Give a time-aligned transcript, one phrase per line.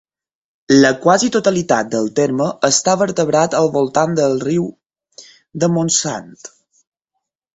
[0.75, 4.65] La quasi totalitat del terme està vertebrat al voltant del riu
[5.65, 6.35] de Montsant.